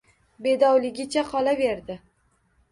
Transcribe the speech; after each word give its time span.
Bedovligicha 0.45 1.25
qolaverdi 1.29 2.01